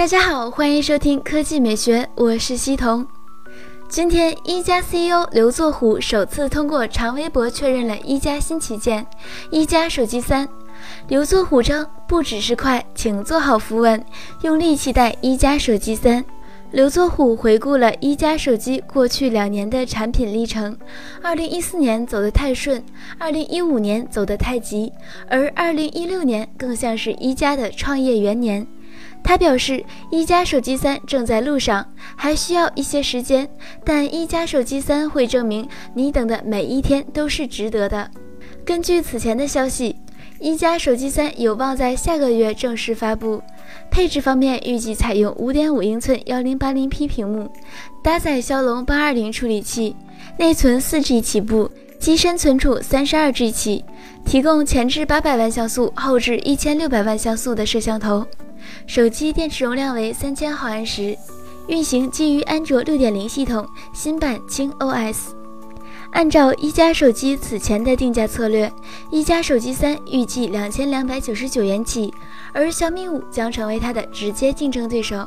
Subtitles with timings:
[0.00, 3.06] 大家好，欢迎收听科技美学，我是西彤。
[3.86, 9.06] 今天，一加 CEO 刘作虎首次通过长微博确认了一加新旗舰——
[9.52, 10.48] 一加手机三。
[11.08, 14.02] 刘作虎称：“不只是快，请做好扶稳，
[14.40, 16.24] 用力期待一加手机三。”
[16.72, 20.74] 刘作虎回顾了一加手机过去两年的产品历程：
[21.20, 22.82] 二零一四年走得太顺，
[23.18, 24.90] 二零一五年走得太急，
[25.28, 28.66] 而二零一六年更像是一加的创业元年。
[29.22, 33.48] 他表示，一加手机三正在路上，还需要一些时间，
[33.84, 38.10] 但一加手机三会证明你等的每一天都是值得的。
[38.64, 39.94] 根据此前的消息，
[40.40, 43.40] 一加手机三有望在下个月正式发布。
[43.90, 47.50] 配置方面，预计采用5.5英寸 1080P 屏幕，
[48.02, 49.94] 搭载骁龙820处理器，
[50.38, 53.84] 内存 4G 起步，机身存储 32G 起，
[54.24, 58.26] 提供前置800万像素、后置1600万像素的摄像头。
[58.86, 61.16] 手机电池容量为三千毫安时，
[61.68, 65.32] 运行基于安卓六点零系统新版轻 OS。
[66.12, 68.72] 按照一加手机此前的定价策略，
[69.10, 72.12] 一加手机三预计两千两百九十九元起，
[72.52, 75.24] 而小米五将成为它的直接竞争对手。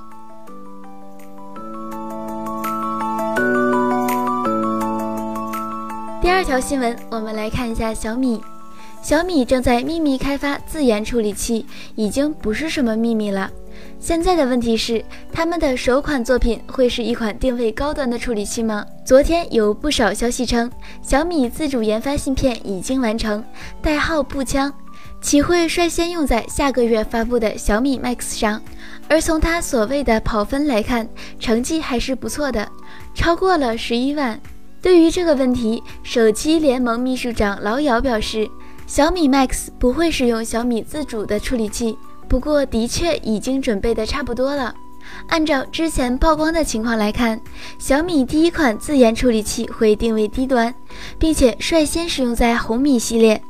[6.22, 8.44] 第二条新闻，我们来看一下小米。
[9.04, 11.66] 小米正在秘密开发自研处理器，
[11.96, 13.52] 已经不是什么秘密了。
[14.00, 18.86] 现在的问题是，他们的首款作品会是一款定位高端的处理器吗？
[19.04, 23.44] 昨天有不少消息称，小米自主研发芯片已经完成，
[23.82, 24.74] 代号步枪，
[25.20, 28.62] 其会率先用在下个月发布的小米 Max 上。
[29.10, 31.06] 而从它所谓的跑分来看，
[31.42, 32.66] 成绩还是不错的，
[33.14, 34.40] 超过了十一万。
[34.82, 38.50] 对于这个问题，手机联盟秘书长老姚表示。
[38.86, 44.76] 小米 Max 不会使用小米自主的处理器，不过的确已经准备的差不多了。
[45.28, 47.40] 按照之前曝光的情况来看，
[47.80, 50.74] 小米第一款自研处理器会定位低端，
[51.18, 53.42] 并且率先使用在红米系列。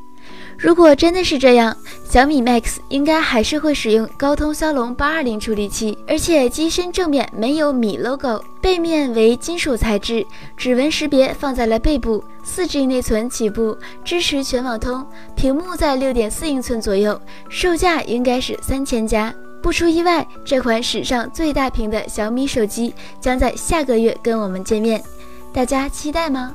[0.57, 1.75] 如果真的是这样，
[2.13, 10.23] 小米 Max 应该还是会使用高通骁龙八二零处理器，而且机身正面没有米 logo，背面为金属材质，
[10.55, 13.75] 指纹识别放在了背部，四 G 内存起步，
[14.05, 15.03] 支持全网通，
[15.35, 17.19] 屏幕在六点四英寸左右，
[17.49, 19.33] 售价应该是三千加。
[19.63, 25.03] 不出意外，这款史上最大屏的小米手机将在下个月跟我们见面，
[25.51, 26.53] 大家期待吗？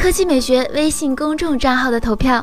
[0.00, 2.42] 科技美学微信公众账号的投票：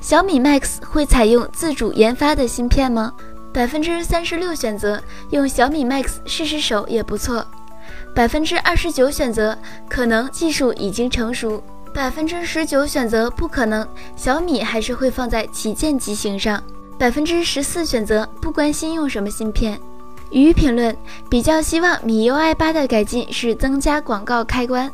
[0.00, 3.12] 小米 Max 会采用自主研发的芯片吗？
[3.52, 7.44] 百分之三十六选择用小米 Max 试试手也不错，
[8.14, 9.58] 百分之二十九选择
[9.88, 11.60] 可能技术已经成熟，
[11.92, 16.62] 百分之十九选择不可能，小米还是会放在旗舰机型上，
[16.96, 19.76] 百分之十四选择不关心用什么芯片。
[20.30, 20.96] 鱼评论
[21.28, 24.88] 比较希望米 UI 八的改进是增加广告开关。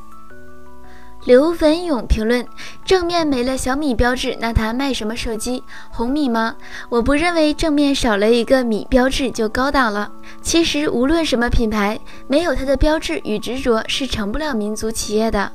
[1.25, 2.47] 刘文勇评论：
[2.85, 5.63] 正面没了小米标志，那他卖什么手机？
[5.91, 6.55] 红米吗？
[6.89, 10.11] 我不认为正面少了一个米标志就高档了。
[10.41, 11.99] 其实无论什么品牌，
[12.29, 15.53] 没有它的标志与执着是成不了民族企业的。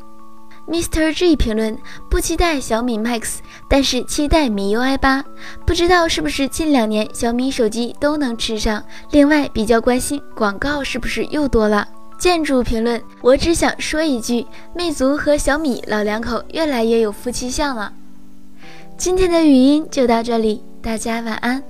[0.67, 1.13] Mr.
[1.13, 1.77] G 评论：
[2.09, 5.23] 不期待小米 Max，但是期待米 UI 八。
[5.65, 8.83] 不知道是不是近两年小米手机都能吃上。
[9.11, 11.85] 另外比较关心广告是不是又多了。
[12.23, 17.91] 建筑评论，我只想说一句：魅族和小米老两口越来越有夫妻相了。
[18.97, 21.61] 今天的语音就到这里，大家晚安。